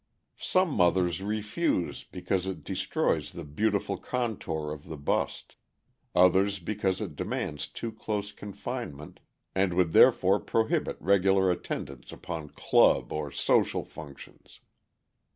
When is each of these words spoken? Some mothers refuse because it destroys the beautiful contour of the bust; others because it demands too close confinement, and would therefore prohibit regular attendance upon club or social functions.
Some 0.39 0.71
mothers 0.71 1.21
refuse 1.21 2.03
because 2.03 2.47
it 2.47 2.63
destroys 2.63 3.33
the 3.33 3.43
beautiful 3.43 3.97
contour 3.97 4.71
of 4.73 4.85
the 4.85 4.97
bust; 4.97 5.57
others 6.15 6.59
because 6.59 7.01
it 7.01 7.15
demands 7.15 7.67
too 7.67 7.91
close 7.91 8.31
confinement, 8.31 9.19
and 9.53 9.75
would 9.75 9.91
therefore 9.93 10.39
prohibit 10.39 10.97
regular 10.99 11.51
attendance 11.51 12.11
upon 12.11 12.49
club 12.49 13.11
or 13.13 13.29
social 13.29 13.85
functions. 13.85 14.59